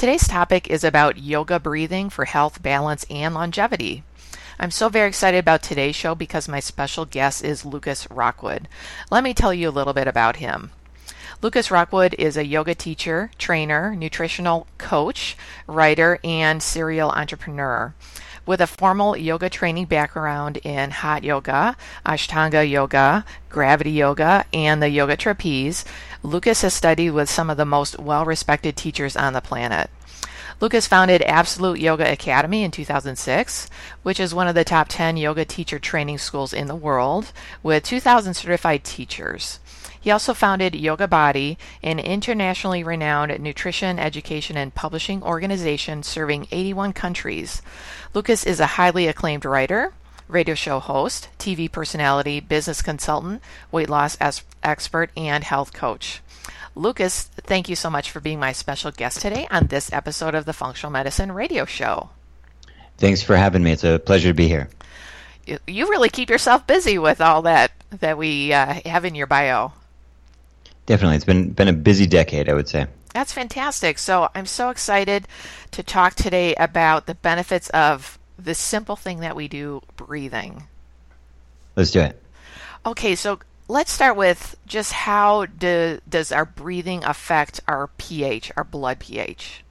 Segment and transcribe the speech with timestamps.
[0.00, 4.02] Today's topic is about yoga breathing for health, balance, and longevity.
[4.58, 8.66] I'm so very excited about today's show because my special guest is Lucas Rockwood.
[9.10, 10.70] Let me tell you a little bit about him.
[11.42, 17.92] Lucas Rockwood is a yoga teacher, trainer, nutritional coach, writer, and serial entrepreneur.
[18.46, 24.88] With a formal yoga training background in hot yoga, Ashtanga yoga, gravity yoga, and the
[24.88, 25.84] yoga trapeze,
[26.22, 29.90] Lucas has studied with some of the most well respected teachers on the planet.
[30.60, 33.70] Lucas founded Absolute Yoga Academy in 2006,
[34.02, 37.82] which is one of the top 10 yoga teacher training schools in the world, with
[37.84, 39.58] 2,000 certified teachers.
[39.98, 47.62] He also founded YOGABODY, an internationally renowned nutrition, education, and publishing organization serving 81 countries.
[48.12, 49.94] Lucas is a highly acclaimed writer,
[50.30, 56.20] radio show host, TV personality, business consultant, weight loss as- expert, and health coach.
[56.74, 60.44] Lucas, thank you so much for being my special guest today on this episode of
[60.44, 62.10] the Functional Medicine Radio Show.
[62.96, 63.72] Thanks for having me.
[63.72, 64.68] It's a pleasure to be here.
[65.46, 69.26] You, you really keep yourself busy with all that that we uh, have in your
[69.26, 69.72] bio.
[70.86, 72.86] Definitely, it's been been a busy decade, I would say.
[73.14, 73.98] That's fantastic.
[73.98, 75.26] So I'm so excited
[75.72, 80.64] to talk today about the benefits of this simple thing that we do, breathing.
[81.76, 82.20] Let's do it.
[82.84, 88.64] Okay, so let's start with just how do, does our breathing affect our pH, our
[88.64, 89.62] blood pH?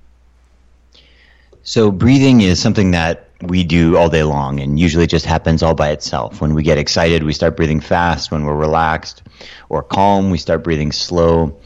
[1.64, 5.76] So, breathing is something that we do all day long and usually just happens all
[5.76, 6.42] by itself.
[6.42, 8.32] When we get excited, we start breathing fast.
[8.32, 9.24] When we're relaxed
[9.70, 11.58] or calm, we start breathing slow.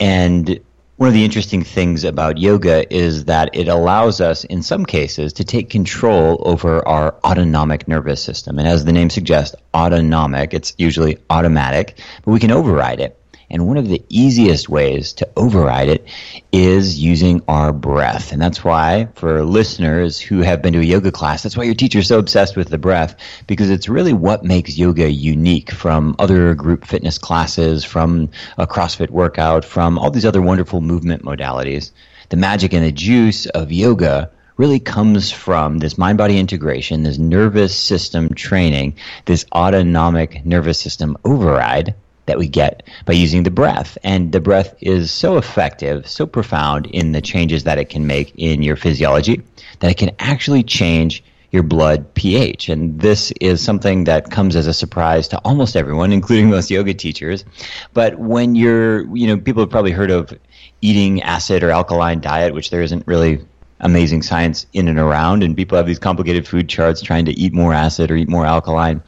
[0.00, 0.60] And
[1.02, 5.32] one of the interesting things about yoga is that it allows us, in some cases,
[5.32, 8.56] to take control over our autonomic nervous system.
[8.56, 13.18] And as the name suggests, autonomic, it's usually automatic, but we can override it.
[13.52, 16.06] And one of the easiest ways to override it
[16.52, 18.32] is using our breath.
[18.32, 21.74] And that's why, for listeners who have been to a yoga class, that's why your
[21.74, 23.14] teacher's so obsessed with the breath,
[23.46, 29.10] because it's really what makes yoga unique from other group fitness classes, from a CrossFit
[29.10, 31.90] workout, from all these other wonderful movement modalities.
[32.30, 37.18] The magic and the juice of yoga really comes from this mind body integration, this
[37.18, 38.94] nervous system training,
[39.26, 41.94] this autonomic nervous system override
[42.26, 43.98] that we get by using the breath.
[44.04, 48.32] And the breath is so effective, so profound in the changes that it can make
[48.36, 49.42] in your physiology
[49.82, 52.68] that it can actually change your blood pH.
[52.68, 56.94] And this is something that comes as a surprise to almost everyone, including most yoga
[56.94, 57.44] teachers.
[57.92, 60.32] But when you're, you know, people have probably heard of
[60.80, 63.44] eating acid or alkaline diet, which there isn't really
[63.82, 67.52] amazing science in and around, and people have these complicated food charts trying to eat
[67.52, 69.02] more acid or eat more alkaline.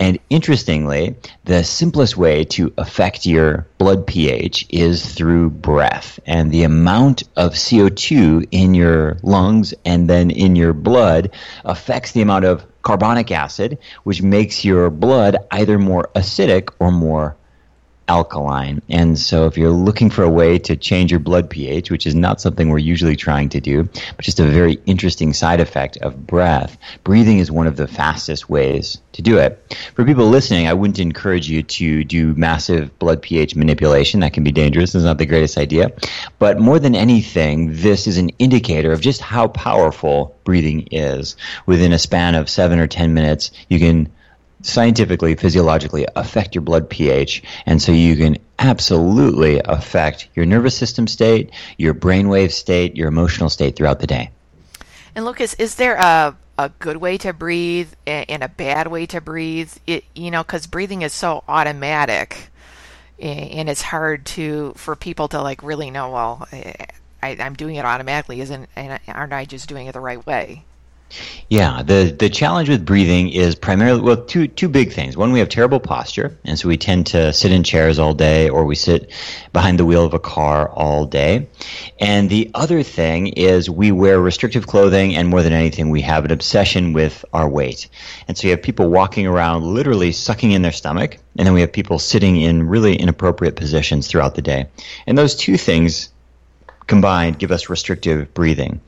[0.00, 6.18] And interestingly, the simplest way to affect your blood pH is through breath.
[6.26, 11.30] And the amount of CO2 in your lungs and then in your blood
[11.64, 17.36] affects the amount of carbonic acid, which makes your blood either more acidic or more
[18.12, 18.82] alkaline.
[18.90, 22.14] And so, if you're looking for a way to change your blood pH, which is
[22.14, 23.84] not something we're usually trying to do,
[24.16, 28.50] but just a very interesting side effect of breath, breathing is one of the fastest
[28.50, 29.50] ways to do it.
[29.94, 34.20] For people listening, I wouldn't encourage you to do massive blood pH manipulation.
[34.20, 34.94] That can be dangerous.
[34.94, 35.92] It's not the greatest idea.
[36.38, 41.36] But more than anything, this is an indicator of just how powerful breathing is.
[41.64, 44.12] Within a span of seven or ten minutes, you can
[44.62, 47.42] scientifically, physiologically affect your blood pH.
[47.66, 53.50] And so you can absolutely affect your nervous system state, your brainwave state, your emotional
[53.50, 54.30] state throughout the day.
[55.14, 59.20] And Lucas, is there a a good way to breathe and a bad way to
[59.20, 59.72] breathe?
[59.86, 62.50] It, you know, because breathing is so automatic,
[63.18, 66.10] and it's hard to for people to like really know.
[66.10, 66.86] Well, eh,
[67.22, 68.68] I, am doing it automatically, isn't?
[68.76, 70.64] And aren't I just doing it the right way?
[71.48, 75.16] Yeah, the the challenge with breathing is primarily well two two big things.
[75.16, 78.48] One, we have terrible posture, and so we tend to sit in chairs all day,
[78.48, 79.10] or we sit
[79.52, 81.48] behind the wheel of a car all day.
[82.00, 86.24] And the other thing is we wear restrictive clothing, and more than anything, we have
[86.24, 87.88] an obsession with our weight.
[88.28, 91.60] And so you have people walking around literally sucking in their stomach, and then we
[91.60, 94.68] have people sitting in really inappropriate positions throughout the day.
[95.06, 96.08] And those two things
[96.86, 98.80] combined give us restrictive breathing.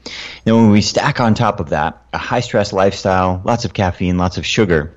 [0.46, 4.18] Now, when we stack on top of that a high stress lifestyle, lots of caffeine,
[4.18, 4.96] lots of sugar,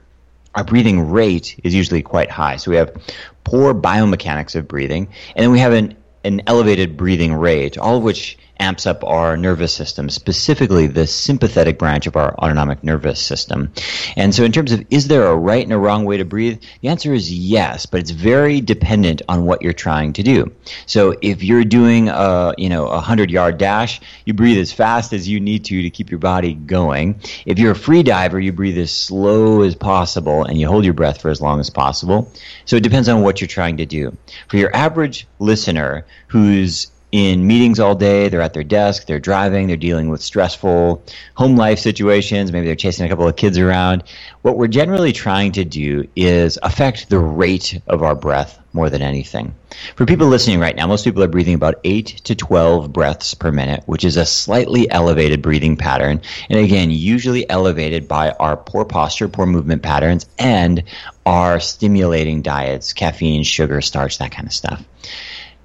[0.55, 2.55] our breathing rate is usually quite high.
[2.55, 2.95] So we have
[3.43, 8.03] poor biomechanics of breathing, and then we have an, an elevated breathing rate, all of
[8.03, 13.71] which amps up our nervous system, specifically the sympathetic branch of our autonomic nervous system.
[14.15, 16.61] And so, in terms of is there a right and a wrong way to breathe,
[16.81, 20.51] the answer is yes, but it's very dependent on what you're trying to do.
[20.85, 25.13] So, if you're doing a you know a hundred yard dash, you breathe as fast
[25.13, 27.19] as you need to to keep your body going.
[27.45, 30.93] If you're a free diver, you breathe as slow as possible and you hold your
[30.93, 32.31] breath for as long as possible.
[32.65, 34.17] So, it depends on what you're trying to do.
[34.47, 38.27] For your average listener who's in meetings all day.
[38.27, 41.03] They're at their desk, they're driving, they're dealing with stressful
[41.35, 42.51] home life situations.
[42.51, 44.03] Maybe they're chasing a couple of kids around.
[44.41, 49.01] What we're generally trying to do is affect the rate of our breath more than
[49.01, 49.55] anything.
[49.95, 53.51] For people listening right now, most people are breathing about 8 to 12 breaths per
[53.51, 56.21] minute, which is a slightly elevated breathing pattern.
[56.49, 60.83] And again, usually elevated by our poor posture, poor movement patterns, and
[61.25, 64.83] our stimulating diets, caffeine, sugar, starch, that kind of stuff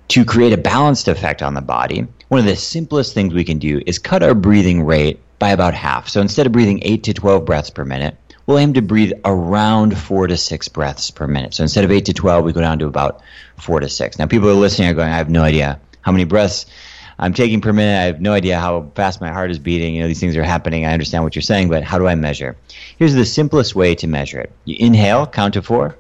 [0.09, 3.59] to create a balanced effect on the body, one of the simplest things we can
[3.59, 6.09] do is cut our breathing rate by about half.
[6.09, 8.17] So instead of breathing 8 to 12 breaths per minute,
[8.47, 11.55] we'll aim to breathe around 4 to 6 breaths per minute.
[11.55, 13.23] So instead of 8 to 12, we go down to about
[13.57, 14.19] 4 to 6.
[14.19, 16.67] Now, people are listening are going, I have no idea how many breaths
[17.19, 18.01] I'm taking per minute.
[18.01, 19.95] I have no idea how fast my heart is beating.
[19.95, 20.85] You know, these things are happening.
[20.85, 22.57] I understand what you're saying, but how do I measure?
[22.99, 24.53] Here's the simplest way to measure it.
[24.65, 25.97] You inhale, count to 4.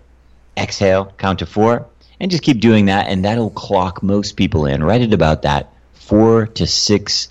[0.56, 1.86] Exhale, count to 4
[2.22, 5.72] and just keep doing that, and that'll clock most people in right at about that
[5.92, 7.28] four to six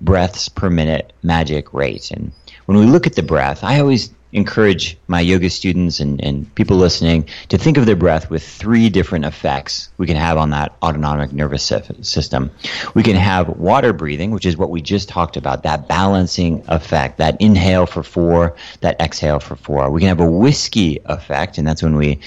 [0.00, 2.10] breaths per minute magic rate.
[2.10, 2.32] And
[2.64, 6.76] when we look at the breath, I always encourage my yoga students and, and people
[6.76, 10.76] listening to think of their breath with three different effects we can have on that
[10.82, 11.72] autonomic nervous
[12.02, 12.50] system.
[12.94, 17.18] We can have water breathing, which is what we just talked about, that balancing effect,
[17.18, 19.90] that inhale for four, that exhale for four.
[19.90, 22.20] We can have a whiskey effect, and that's when we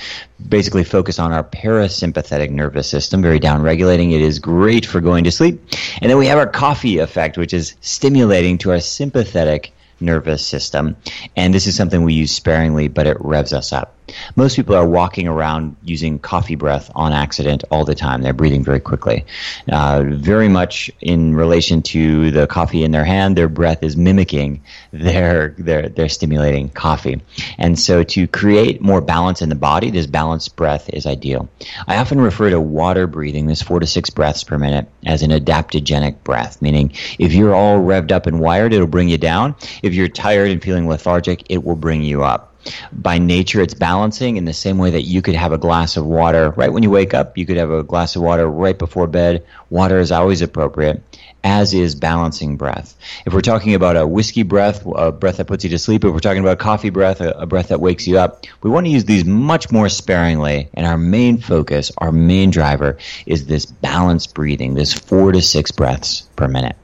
[0.49, 4.13] basically focus on our parasympathetic nervous system, very downregulating.
[4.13, 5.61] It is great for going to sleep.
[6.01, 9.73] And then we have our coffee effect, which is stimulating to our sympathetic
[10.03, 10.95] nervous system.
[11.35, 13.95] And this is something we use sparingly, but it revs us up.
[14.35, 18.21] Most people are walking around using coffee breath on accident all the time.
[18.21, 19.25] They're breathing very quickly.
[19.71, 24.61] Uh, very much in relation to the coffee in their hand, their breath is mimicking
[24.91, 27.21] their, their, their stimulating coffee.
[27.57, 31.49] And so to create more balance in the body, this balanced breath is ideal.
[31.87, 35.31] I often refer to water breathing, this four to six breaths per minute, as an
[35.31, 39.55] adaptogenic breath, meaning if you're all revved up and wired, it'll bring you down.
[39.81, 42.52] If you're tired and feeling lethargic, it will bring you up
[42.91, 46.05] by nature it's balancing in the same way that you could have a glass of
[46.05, 46.51] water.
[46.51, 49.45] Right when you wake up you could have a glass of water right before bed.
[49.69, 51.01] Water is always appropriate
[51.43, 52.95] as is balancing breath.
[53.25, 56.13] If we're talking about a whiskey breath a breath that puts you to sleep if
[56.13, 58.91] we're talking about coffee breath a, a breath that wakes you up we want to
[58.91, 64.33] use these much more sparingly and our main focus our main driver is this balanced
[64.33, 66.75] breathing this four to six breaths per minute.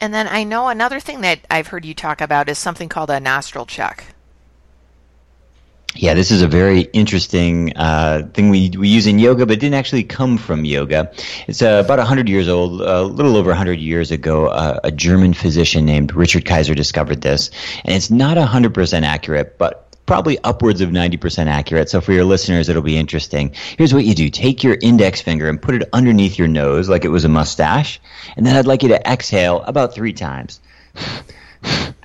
[0.00, 3.10] And then I know another thing that I've heard you talk about is something called
[3.10, 4.14] a nostril check.
[5.98, 9.74] Yeah, this is a very interesting uh, thing we, we use in yoga, but didn't
[9.74, 11.12] actually come from yoga.
[11.48, 14.46] It's uh, about 100 years old, a little over 100 years ago.
[14.46, 17.50] Uh, a German physician named Richard Kayser discovered this,
[17.84, 21.90] and it's not 100% accurate, but probably upwards of 90% accurate.
[21.90, 23.52] So for your listeners, it'll be interesting.
[23.76, 24.30] Here's what you do.
[24.30, 28.00] Take your index finger and put it underneath your nose like it was a mustache.
[28.36, 30.60] And then I'd like you to exhale about three times.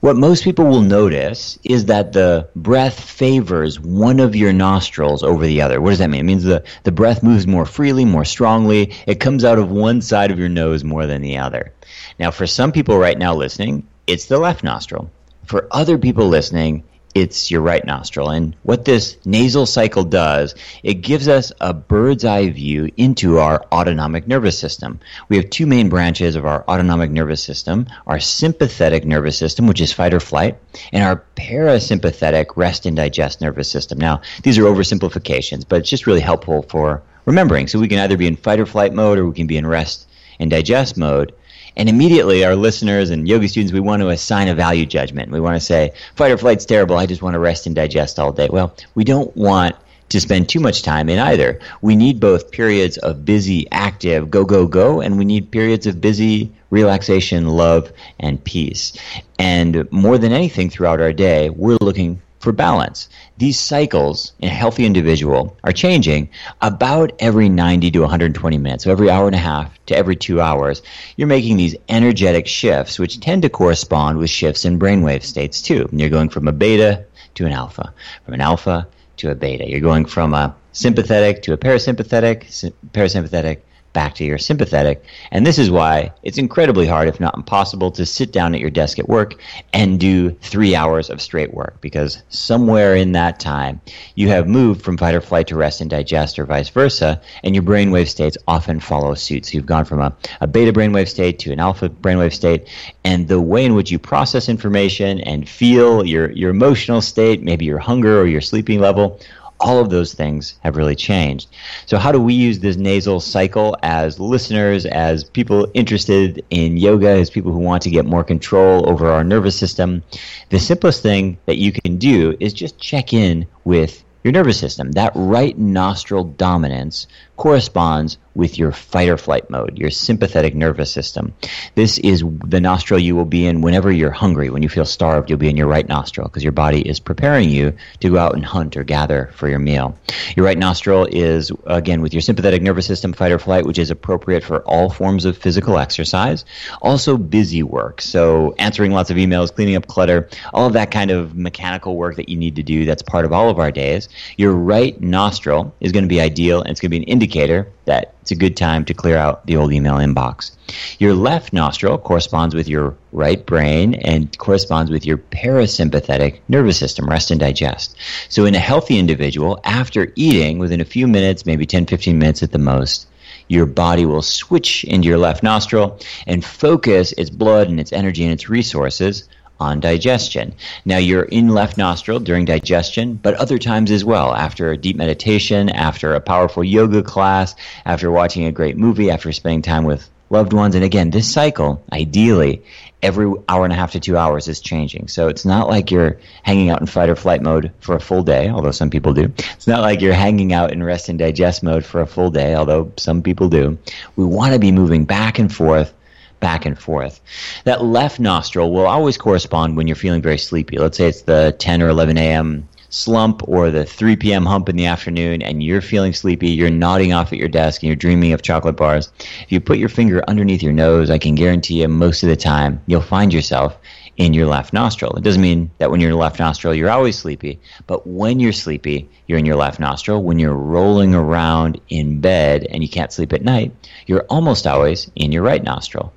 [0.00, 5.44] What most people will notice is that the breath favors one of your nostrils over
[5.44, 5.80] the other.
[5.80, 6.20] What does that mean?
[6.20, 8.94] It means the, the breath moves more freely, more strongly.
[9.08, 11.72] It comes out of one side of your nose more than the other.
[12.20, 15.10] Now, for some people right now listening, it's the left nostril.
[15.46, 16.84] For other people listening,
[17.20, 18.30] it's your right nostril.
[18.30, 23.64] And what this nasal cycle does, it gives us a bird's eye view into our
[23.72, 25.00] autonomic nervous system.
[25.28, 29.80] We have two main branches of our autonomic nervous system our sympathetic nervous system, which
[29.80, 30.58] is fight or flight,
[30.92, 33.98] and our parasympathetic rest and digest nervous system.
[33.98, 37.68] Now, these are oversimplifications, but it's just really helpful for remembering.
[37.68, 39.66] So we can either be in fight or flight mode or we can be in
[39.66, 40.06] rest
[40.38, 41.34] and digest mode.
[41.78, 45.30] And immediately, our listeners and yoga students, we want to assign a value judgment.
[45.30, 46.96] We want to say, fight or flight's terrible.
[46.96, 48.48] I just want to rest and digest all day.
[48.50, 49.76] Well, we don't want
[50.08, 51.60] to spend too much time in either.
[51.80, 56.00] We need both periods of busy, active, go, go, go, and we need periods of
[56.00, 58.94] busy, relaxation, love, and peace.
[59.38, 63.08] And more than anything throughout our day, we're looking for balance.
[63.36, 66.30] These cycles in a healthy individual are changing
[66.60, 68.84] about every 90 to 120 minutes.
[68.84, 70.82] So every hour and a half to every two hours,
[71.16, 75.86] you're making these energetic shifts, which tend to correspond with shifts in brainwave states too.
[75.90, 77.04] And you're going from a beta
[77.34, 77.92] to an alpha,
[78.24, 79.68] from an alpha to a beta.
[79.68, 83.60] You're going from a sympathetic to a parasympathetic, parasympathetic
[83.92, 85.04] back to your sympathetic.
[85.30, 88.70] And this is why it's incredibly hard, if not impossible, to sit down at your
[88.70, 89.40] desk at work
[89.72, 93.80] and do three hours of straight work because somewhere in that time
[94.14, 97.54] you have moved from fight or flight to rest and digest or vice versa, and
[97.54, 99.46] your brainwave states often follow suit.
[99.46, 102.68] So you've gone from a, a beta brainwave state to an alpha brainwave state,
[103.04, 107.64] and the way in which you process information and feel your, your emotional state, maybe
[107.64, 109.20] your hunger or your sleeping level,
[109.60, 111.48] all of those things have really changed.
[111.86, 117.08] So, how do we use this nasal cycle as listeners, as people interested in yoga,
[117.08, 120.02] as people who want to get more control over our nervous system?
[120.50, 124.92] The simplest thing that you can do is just check in with your nervous system.
[124.92, 127.06] That right nostril dominance
[127.38, 131.34] corresponds with your fight or flight mode, your sympathetic nervous system.
[131.74, 134.48] This is the nostril you will be in whenever you're hungry.
[134.48, 137.50] When you feel starved, you'll be in your right nostril because your body is preparing
[137.50, 139.98] you to go out and hunt or gather for your meal.
[140.36, 143.90] Your right nostril is, again, with your sympathetic nervous system, fight or flight, which is
[143.90, 146.44] appropriate for all forms of physical exercise.
[146.80, 148.00] Also, busy work.
[148.00, 152.14] So, answering lots of emails, cleaning up clutter, all of that kind of mechanical work
[152.16, 154.08] that you need to do that's part of all of our days.
[154.36, 157.70] Your right nostril is going to be ideal and it's going to be an indicator
[157.84, 160.50] that it's a good time to clear out the old email inbox.
[160.98, 167.08] Your left nostril corresponds with your right brain and corresponds with your parasympathetic nervous system,
[167.08, 167.96] rest and digest.
[168.28, 172.42] So, in a healthy individual, after eating, within a few minutes, maybe 10, 15 minutes
[172.42, 173.06] at the most,
[173.48, 178.24] your body will switch into your left nostril and focus its blood and its energy
[178.24, 179.28] and its resources
[179.60, 180.54] on digestion.
[180.84, 184.96] Now, you're in left nostril during digestion, but other times as well, after a deep
[184.96, 190.08] meditation, after a powerful yoga class, after watching a great movie, after spending time with
[190.30, 190.74] loved ones.
[190.74, 192.62] And again, this cycle, ideally,
[193.02, 195.08] every hour and a half to two hours is changing.
[195.08, 198.22] So it's not like you're hanging out in fight or flight mode for a full
[198.22, 199.32] day, although some people do.
[199.36, 202.54] It's not like you're hanging out in rest and digest mode for a full day,
[202.54, 203.78] although some people do.
[204.16, 205.94] We want to be moving back and forth
[206.40, 207.20] back and forth.
[207.64, 210.78] That left nostril will always correspond when you're feeling very sleepy.
[210.78, 212.68] Let's say it's the 10 or 11 a.m.
[212.90, 214.46] slump or the 3 p.m.
[214.46, 217.88] hump in the afternoon and you're feeling sleepy, you're nodding off at your desk and
[217.88, 219.12] you're dreaming of chocolate bars.
[219.42, 222.36] If you put your finger underneath your nose, I can guarantee you most of the
[222.36, 223.76] time you'll find yourself
[224.18, 225.14] in your left nostril.
[225.16, 228.40] It doesn't mean that when you're in your left nostril, you're always sleepy, but when
[228.40, 230.24] you're sleepy, you're in your left nostril.
[230.24, 233.72] When you're rolling around in bed and you can't sleep at night,
[234.06, 236.12] you're almost always in your right nostril.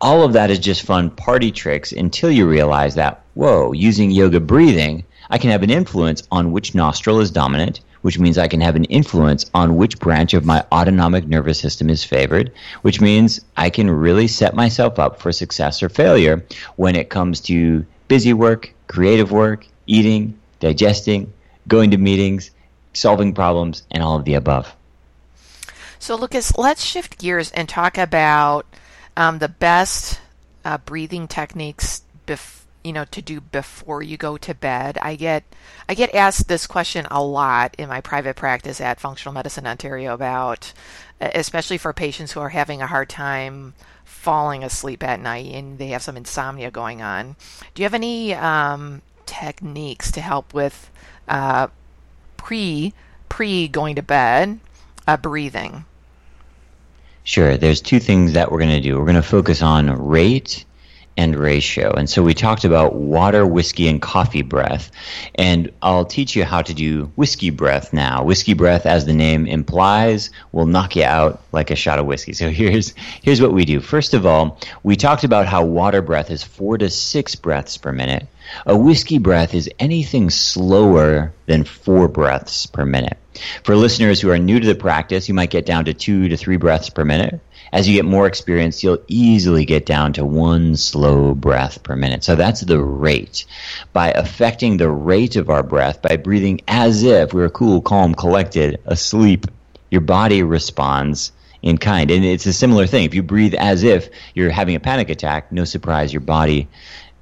[0.00, 4.38] All of that is just fun party tricks until you realize that, whoa, using yoga
[4.38, 8.60] breathing, I can have an influence on which nostril is dominant which means I can
[8.60, 12.52] have an influence on which branch of my autonomic nervous system is favored,
[12.82, 16.44] which means I can really set myself up for success or failure
[16.76, 21.32] when it comes to busy work, creative work, eating, digesting,
[21.68, 22.50] going to meetings,
[22.92, 24.74] solving problems, and all of the above.
[25.98, 28.66] So, Lucas, let's shift gears and talk about
[29.16, 30.20] um, the best
[30.64, 35.44] uh, breathing techniques before you know to do before you go to bed i get
[35.88, 40.14] i get asked this question a lot in my private practice at functional medicine ontario
[40.14, 40.72] about
[41.20, 45.88] especially for patients who are having a hard time falling asleep at night and they
[45.88, 47.36] have some insomnia going on
[47.74, 50.90] do you have any um, techniques to help with
[51.28, 51.68] uh,
[52.36, 52.92] pre
[53.28, 54.58] pre going to bed
[55.06, 55.84] uh, breathing
[57.22, 57.56] Sure.
[57.56, 58.98] There's two things that we're going to do.
[58.98, 60.64] We're going to focus on rate
[61.20, 61.92] and ratio.
[61.92, 64.90] And so we talked about water, whiskey, and coffee breath.
[65.34, 68.24] And I'll teach you how to do whiskey breath now.
[68.24, 72.32] Whiskey breath, as the name implies, will knock you out like a shot of whiskey.
[72.32, 73.80] So here's here's what we do.
[73.80, 77.92] First of all, we talked about how water breath is four to six breaths per
[77.92, 78.26] minute.
[78.64, 83.18] A whiskey breath is anything slower than four breaths per minute.
[83.62, 86.36] For listeners who are new to the practice, you might get down to two to
[86.36, 87.40] three breaths per minute
[87.72, 92.24] as you get more experience, you'll easily get down to one slow breath per minute.
[92.24, 93.44] So that's the rate.
[93.92, 98.14] By affecting the rate of our breath, by breathing as if we were cool, calm,
[98.14, 99.46] collected, asleep,
[99.90, 102.10] your body responds in kind.
[102.10, 103.04] And it's a similar thing.
[103.04, 106.68] If you breathe as if you're having a panic attack, no surprise, your body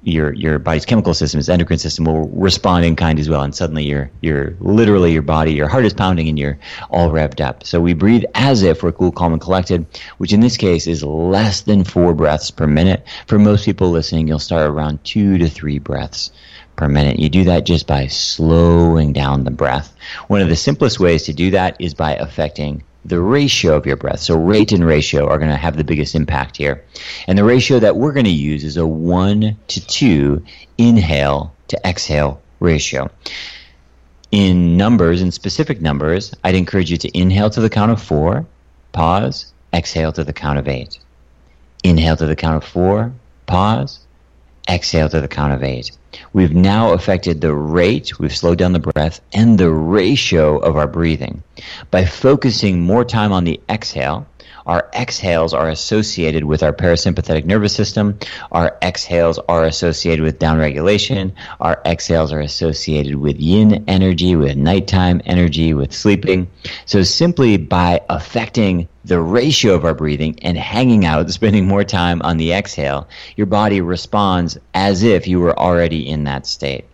[0.03, 3.53] your your body's chemical system, its endocrine system will respond in kind as well, and
[3.53, 6.57] suddenly you're you're literally your body, your heart is pounding, and you're
[6.89, 7.65] all revved up.
[7.65, 9.85] So we breathe as if we're cool, calm, and collected,
[10.17, 13.05] which in this case is less than four breaths per minute.
[13.27, 16.31] For most people listening, you'll start around two to three breaths
[16.75, 17.19] per minute.
[17.19, 19.93] You do that just by slowing down the breath.
[20.27, 23.95] One of the simplest ways to do that is by affecting the ratio of your
[23.95, 24.19] breath.
[24.19, 26.83] So rate and ratio are going to have the biggest impact here.
[27.27, 30.43] And the ratio that we're going to use is a 1 to 2
[30.77, 33.09] inhale to exhale ratio.
[34.31, 38.45] In numbers, in specific numbers, I'd encourage you to inhale to the count of 4,
[38.91, 40.99] pause, exhale to the count of 8.
[41.83, 43.11] Inhale to the count of 4,
[43.47, 43.99] pause,
[44.69, 45.91] exhale to the count of 8.
[46.33, 50.87] We've now affected the rate, we've slowed down the breath, and the ratio of our
[50.87, 51.43] breathing.
[51.91, 54.27] By focusing more time on the exhale,
[54.69, 58.19] our exhales are associated with our parasympathetic nervous system.
[58.51, 61.31] Our exhales are associated with downregulation.
[61.59, 66.51] Our exhales are associated with yin energy, with nighttime energy, with sleeping.
[66.85, 72.21] So simply by affecting the ratio of our breathing and hanging out, spending more time
[72.21, 73.07] on the exhale,
[73.37, 76.85] your body responds as if you were already in that state.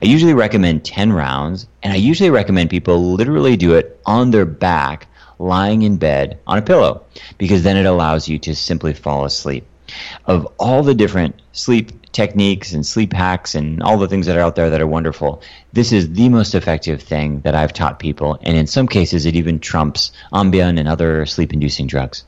[0.00, 4.44] I usually recommend 10 rounds, and I usually recommend people literally do it on their
[4.44, 7.04] back lying in bed on a pillow
[7.38, 9.66] because then it allows you to simply fall asleep.
[10.26, 14.40] Of all the different sleep techniques and sleep hacks and all the things that are
[14.40, 18.38] out there that are wonderful, this is the most effective thing that I've taught people.
[18.42, 22.24] And in some cases, it even trumps Ambien and other sleep inducing drugs.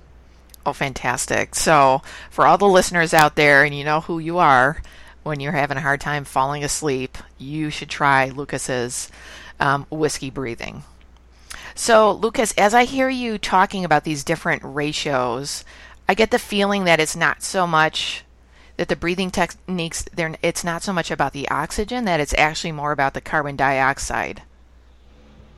[0.66, 1.54] Oh, fantastic.
[1.54, 4.82] So, for all the listeners out there, and you know who you are,
[5.22, 9.10] when you're having a hard time falling asleep, you should try Lucas's
[9.60, 10.82] um, whiskey breathing.
[11.76, 15.62] So, Lucas, as I hear you talking about these different ratios,
[16.08, 18.24] I get the feeling that it's not so much
[18.78, 22.72] that the breathing techniques they it's not so much about the oxygen that it's actually
[22.72, 24.42] more about the carbon dioxide.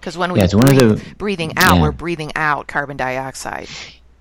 [0.00, 1.82] Because when we yeah, breathe, the, breathing out, yeah.
[1.82, 3.68] we're breathing out carbon dioxide.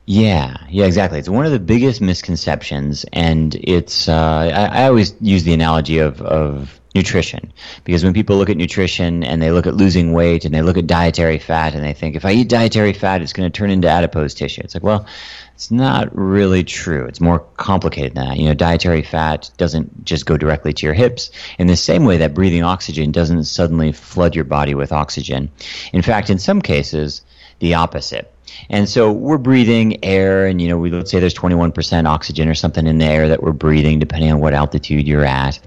[0.05, 1.17] Yeah, yeah, exactly.
[1.17, 4.07] It's one of the biggest misconceptions, and it's.
[4.07, 8.57] Uh, I, I, always use the analogy of, of nutrition because when people look at
[8.57, 11.93] nutrition and they look at losing weight and they look at dietary fat and they
[11.93, 14.61] think if I eat dietary fat, it's going to turn into adipose tissue.
[14.63, 15.05] It's like, well,
[15.53, 17.05] it's not really true.
[17.05, 18.37] It's more complicated than that.
[18.37, 21.29] You know, dietary fat doesn't just go directly to your hips
[21.59, 25.51] in the same way that breathing oxygen doesn't suddenly flood your body with oxygen.
[25.93, 27.21] In fact, in some cases,
[27.59, 28.33] the opposite.
[28.69, 32.55] And so we're breathing air, and you know, we let's say there's 21% oxygen or
[32.55, 35.59] something in the air that we're breathing, depending on what altitude you're at.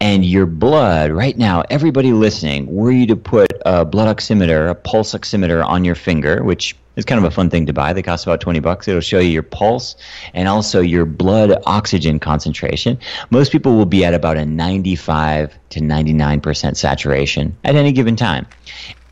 [0.00, 4.74] And your blood, right now, everybody listening, were you to put a blood oximeter, a
[4.74, 7.92] pulse oximeter on your finger, which is kind of a fun thing to buy.
[7.92, 8.88] They cost about 20 bucks.
[8.88, 9.96] It'll show you your pulse
[10.32, 12.98] and also your blood oxygen concentration.
[13.30, 18.46] Most people will be at about a 95 to 99% saturation at any given time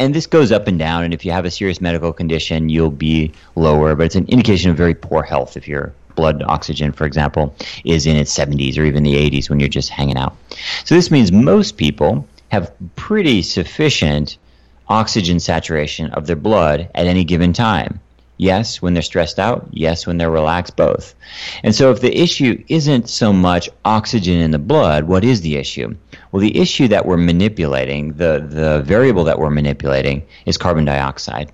[0.02, 1.04] and this goes up and down.
[1.04, 3.94] And if you have a serious medical condition, you'll be lower.
[3.94, 8.04] But it's an indication of very poor health if your blood oxygen, for example, is
[8.04, 10.36] in its 70s or even the 80s when you're just hanging out.
[10.84, 14.38] So this means most people have pretty sufficient
[14.92, 17.98] oxygen saturation of their blood at any given time.
[18.37, 19.66] Yes, when they're stressed out.
[19.70, 21.14] Yes, when they're relaxed, both.
[21.62, 25.57] And so if the issue isn't so much oxygen in the blood, what is the
[25.57, 25.94] issue?
[26.31, 31.50] Well, the issue that we're manipulating, the, the variable that we're manipulating, is carbon dioxide.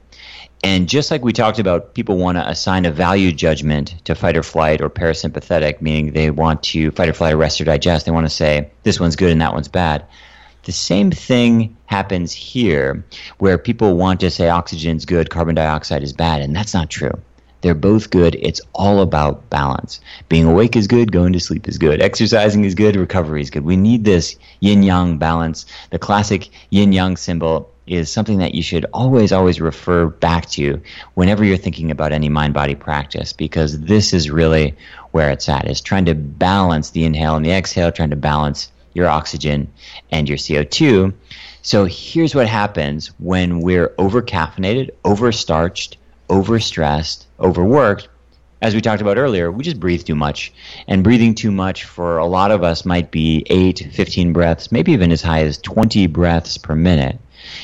[0.64, 4.36] And just like we talked about, people want to assign a value judgment to fight
[4.36, 8.04] or flight or parasympathetic, meaning they want to fight or flight, rest or digest.
[8.04, 10.04] They want to say, this one's good and that one's bad.
[10.68, 13.02] The same thing happens here
[13.38, 16.90] where people want to say oxygen is good, carbon dioxide is bad, and that's not
[16.90, 17.18] true.
[17.62, 18.34] They're both good.
[18.38, 19.98] It's all about balance.
[20.28, 22.02] Being awake is good, going to sleep is good.
[22.02, 23.64] Exercising is good, recovery is good.
[23.64, 25.64] We need this yin yang balance.
[25.88, 30.82] The classic yin yang symbol is something that you should always, always refer back to
[31.14, 34.74] whenever you're thinking about any mind body practice because this is really
[35.12, 38.70] where it's at, is trying to balance the inhale and the exhale, trying to balance
[38.94, 39.72] your oxygen
[40.10, 41.12] and your CO2.
[41.62, 45.96] So here's what happens when we're over caffeinated, over starched,
[46.30, 48.08] over stressed, overworked.
[48.60, 50.52] As we talked about earlier, we just breathe too much.
[50.88, 54.92] And breathing too much for a lot of us might be 8, 15 breaths, maybe
[54.92, 57.18] even as high as 20 breaths per minute.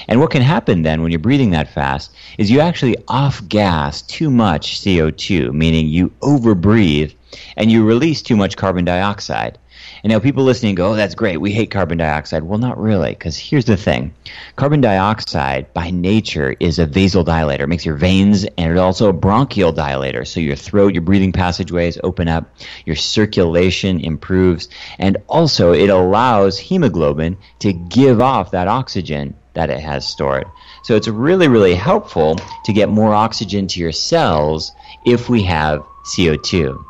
[0.06, 4.02] And what can happen then when you're breathing that fast is you actually off gas
[4.02, 7.14] too much CO2, meaning you overbreathe
[7.56, 9.58] and you release too much carbon dioxide.
[10.04, 11.38] And now people listening go, oh, that's great.
[11.38, 12.42] We hate carbon dioxide.
[12.42, 14.12] Well, not really, because here's the thing
[14.54, 17.60] carbon dioxide, by nature, is a vasodilator.
[17.60, 20.26] It makes your veins and it's also a bronchial dilator.
[20.26, 26.58] So your throat, your breathing passageways open up, your circulation improves, and also it allows
[26.58, 30.44] hemoglobin to give off that oxygen that it has stored.
[30.82, 32.36] So it's really, really helpful
[32.66, 34.70] to get more oxygen to your cells
[35.06, 35.82] if we have
[36.14, 36.84] CO2.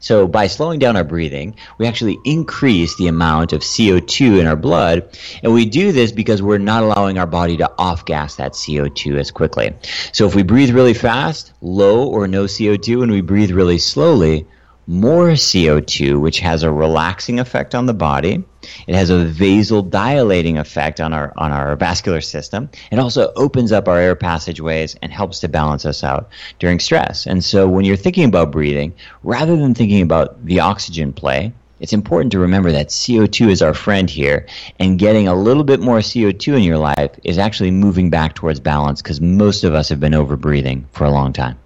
[0.00, 4.56] So, by slowing down our breathing, we actually increase the amount of CO2 in our
[4.56, 5.18] blood.
[5.42, 9.18] And we do this because we're not allowing our body to off gas that CO2
[9.18, 9.74] as quickly.
[10.12, 14.46] So, if we breathe really fast, low or no CO2, and we breathe really slowly,
[14.88, 18.42] more CO2, which has a relaxing effect on the body.
[18.86, 22.70] It has a vasodilating effect on our on our vascular system.
[22.90, 27.26] It also opens up our air passageways and helps to balance us out during stress.
[27.26, 31.92] And so when you're thinking about breathing, rather than thinking about the oxygen play, it's
[31.92, 34.46] important to remember that CO2 is our friend here,
[34.80, 38.58] and getting a little bit more CO2 in your life is actually moving back towards
[38.58, 41.58] balance because most of us have been overbreathing for a long time.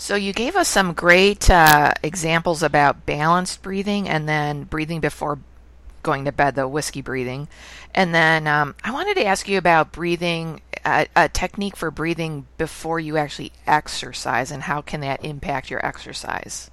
[0.00, 5.40] So you gave us some great uh, examples about balanced breathing and then breathing before
[6.04, 7.48] going to bed, the whiskey breathing.
[7.96, 12.46] And then um, I wanted to ask you about breathing, a, a technique for breathing
[12.58, 16.70] before you actually exercise, and how can that impact your exercise?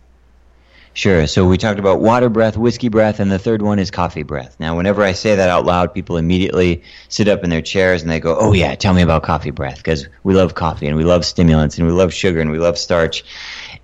[0.96, 1.28] Sure.
[1.28, 4.56] So we talked about water breath, whiskey breath, and the third one is coffee breath.
[4.62, 8.10] Now, whenever I say that out loud, people immediately sit up in their chairs and
[8.10, 11.04] they go, Oh, yeah, tell me about coffee breath because we love coffee and we
[11.04, 13.26] love stimulants and we love sugar and we love starch.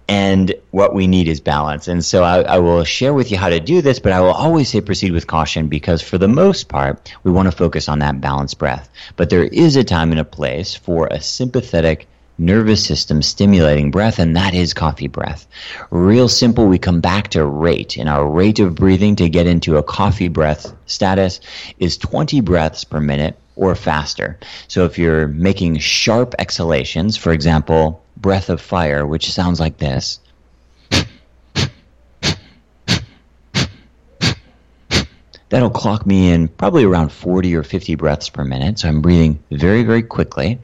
[0.08, 1.90] And what we need is balance.
[1.90, 4.32] And so I, I will share with you how to do this, but I will
[4.32, 8.00] always say proceed with caution because for the most part, we want to focus on
[8.00, 8.90] that balanced breath.
[9.18, 12.08] But there is a time and a place for a sympathetic
[12.42, 15.48] nervous system stimulating breath, and that is coffee breath.
[15.92, 19.78] Real simple, we come back to rate, and our rate of breathing to get into
[19.78, 21.40] a coffee breath status
[21.80, 24.40] is 20 breaths per minute or faster.
[24.68, 30.20] So if you're making sharp exhalations, for example, breath of fire, which sounds like this,
[35.52, 38.80] That'll clock me in probably around 40 or 50 breaths per minute.
[38.80, 40.60] So I'm breathing very, very quickly.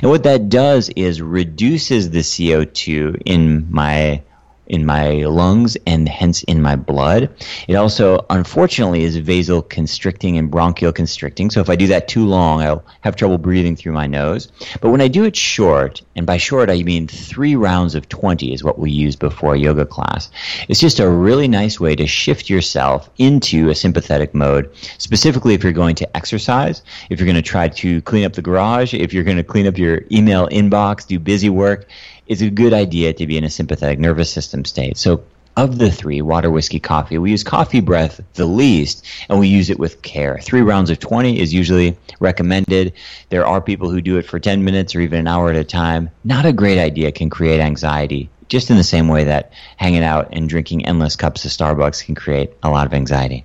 [0.00, 4.22] And what that does is reduces the CO2 in my
[4.70, 7.28] in my lungs and hence in my blood.
[7.66, 11.50] It also, unfortunately, is vasoconstricting and bronchial constricting.
[11.50, 14.50] So if I do that too long, I'll have trouble breathing through my nose.
[14.80, 18.54] But when I do it short, and by short I mean three rounds of 20
[18.54, 20.30] is what we use before yoga class,
[20.68, 25.64] it's just a really nice way to shift yourself into a sympathetic mode, specifically if
[25.64, 29.12] you're going to exercise, if you're going to try to clean up the garage, if
[29.12, 31.88] you're going to clean up your email inbox, do busy work
[32.30, 34.96] it's a good idea to be in a sympathetic nervous system state.
[34.96, 35.24] So
[35.56, 39.68] of the three, water, whiskey, coffee, we use coffee breath the least, and we use
[39.68, 40.38] it with care.
[40.38, 42.92] Three rounds of 20 is usually recommended.
[43.30, 45.64] There are people who do it for 10 minutes or even an hour at a
[45.64, 46.10] time.
[46.22, 50.28] Not a great idea, can create anxiety, just in the same way that hanging out
[50.30, 53.44] and drinking endless cups of Starbucks can create a lot of anxiety.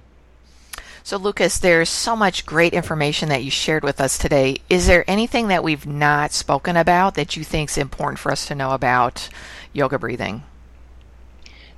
[1.06, 4.58] So, Lucas, there's so much great information that you shared with us today.
[4.72, 8.48] Is there anything that we've not spoken about that you think is important for us
[8.48, 9.30] to know about
[9.72, 10.42] yoga breathing?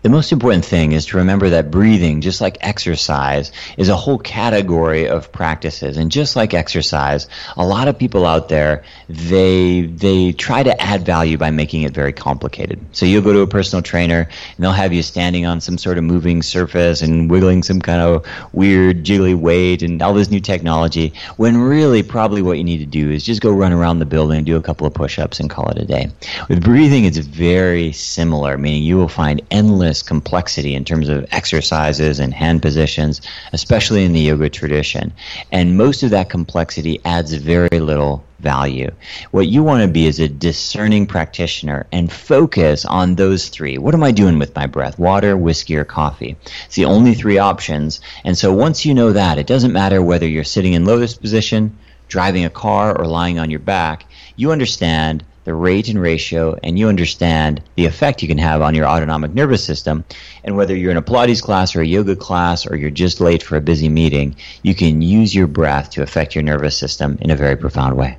[0.04, 4.20] The most important thing is to remember that breathing, just like exercise, is a whole
[4.20, 5.98] category of practices.
[5.98, 11.06] And just like exercise, a lot of people out there, they, they try to add
[11.06, 12.80] value by making it very complicated.
[12.92, 15.98] So you'll go to a personal trainer and they'll have you standing on some sort
[15.98, 20.40] of moving surface and wiggling some kind of weird jiggly weight and all this new
[20.40, 24.06] technology, when really probably what you need to do is just go run around the
[24.06, 26.08] building, do a couple of push-ups and call it a day.
[26.50, 32.19] With breathing, it's very similar, meaning you will find endless complexity in terms of exercises
[32.19, 33.21] and hand positions,
[33.54, 35.13] especially in the yoga tradition.
[35.52, 38.91] And most of that complexity adds very little value.
[39.32, 43.78] What you want to be is a discerning practitioner and focus on those three.
[43.78, 45.00] What am I doing with my breath?
[45.00, 46.36] Water, whiskey, or coffee?
[46.65, 48.00] It's the only three options.
[48.23, 51.78] And so once you know that, it doesn't matter whether you're sitting in lotus position,
[52.08, 54.06] driving a car, or lying on your back.
[54.36, 58.76] You understand the rate and ratio, and you understand the effect you can have on
[58.76, 60.04] your autonomic nervous system.
[60.44, 63.42] And whether you're in a Pilates class or a yoga class or you're just late
[63.42, 67.32] for a busy meeting, you can use your breath to affect your nervous system in
[67.32, 68.18] a very profound way.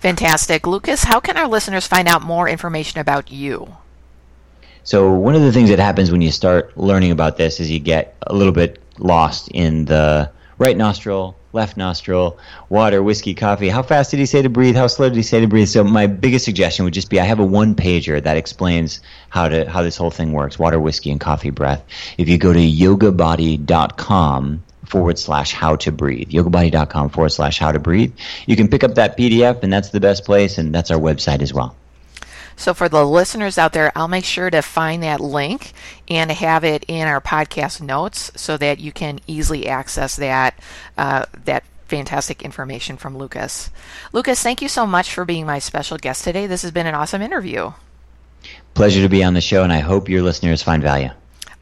[0.00, 0.66] Fantastic.
[0.66, 3.76] Lucas, how can our listeners find out more information about you?
[4.82, 7.78] So, one of the things that happens when you start learning about this is you
[7.78, 10.28] get a little bit lost in the
[10.62, 13.68] right nostril, left nostril, water, whiskey, coffee.
[13.68, 14.76] How fast did he say to breathe?
[14.76, 15.66] How slow did he say to breathe?
[15.66, 19.48] So my biggest suggestion would just be I have a one pager that explains how
[19.48, 21.84] to how this whole thing works: water, whiskey, and coffee breath.
[22.16, 26.30] If you go to yogabody.com forward slash how to breathe.
[26.30, 28.14] Yogabody.com forward slash how to breathe.
[28.46, 31.42] You can pick up that PDF, and that's the best place, and that's our website
[31.42, 31.76] as well.
[32.56, 35.72] So, for the listeners out there, I'll make sure to find that link
[36.08, 40.58] and have it in our podcast notes so that you can easily access that
[40.96, 43.70] uh, that fantastic information from Lucas.
[44.12, 46.46] Lucas, thank you so much for being my special guest today.
[46.46, 47.72] This has been an awesome interview.
[48.74, 51.10] Pleasure to be on the show, and I hope your listeners find value.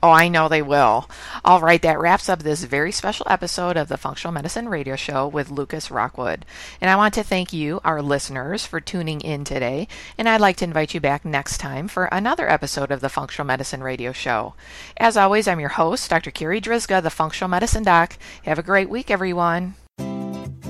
[0.03, 1.11] Oh, I know they will.
[1.45, 5.29] All right, that wraps up this very special episode of the Functional Medicine Radio Show
[5.29, 6.47] with Lucas Rockwood.
[6.81, 9.89] And I want to thank you, our listeners, for tuning in today.
[10.17, 13.47] And I'd like to invite you back next time for another episode of the Functional
[13.47, 14.55] Medicine Radio Show.
[14.97, 16.31] As always, I'm your host, Dr.
[16.31, 18.17] Carri Drzyzga, the Functional Medicine Doc.
[18.45, 19.75] Have a great week, everyone.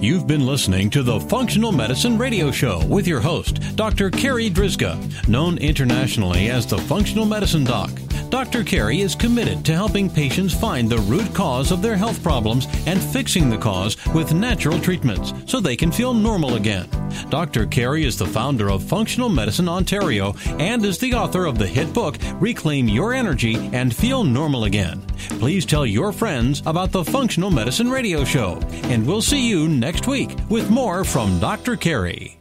[0.00, 4.10] You've been listening to the Functional Medicine Radio Show with your host, Dr.
[4.10, 7.90] Carri Drzyzga, known internationally as the Functional Medicine Doc.
[8.30, 8.62] Dr.
[8.62, 13.02] Carri is committed to helping patients find the root cause of their health problems and
[13.02, 16.88] fixing the cause with natural treatments so they can feel normal again.
[17.28, 17.66] Dr.
[17.66, 21.92] Carri is the founder of Functional Medicine Ontario and is the author of the hit
[21.92, 25.02] book Reclaim Your Energy and Feel Normal Again.
[25.40, 29.89] Please tell your friends about the Functional Medicine Radio Show, and we'll see you next
[30.06, 31.76] week with more from Dr.
[31.76, 32.39] Carri.